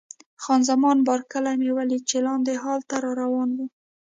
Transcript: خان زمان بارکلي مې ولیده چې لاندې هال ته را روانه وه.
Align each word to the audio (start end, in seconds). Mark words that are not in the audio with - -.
خان 0.43 0.61
زمان 0.69 0.97
بارکلي 1.07 1.53
مې 1.59 1.69
ولیده 1.77 2.05
چې 2.09 2.17
لاندې 2.27 2.53
هال 2.63 2.79
ته 2.89 2.95
را 3.03 3.11
روانه 3.21 3.53
وه. 3.59 3.65